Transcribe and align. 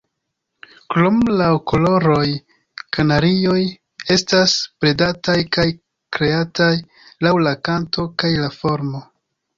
Krom 0.93 1.19
laŭ 1.41 1.49
koloroj, 1.71 2.23
kanarioj 2.97 3.59
estas 4.15 4.55
bredataj 4.85 5.37
kaj 5.59 5.69
kreataj 6.19 6.73
laŭ 7.27 7.35
la 7.49 7.57
kanto 7.69 8.11
kaj 8.25 8.33
la 8.43 8.53
formo. 8.61 9.07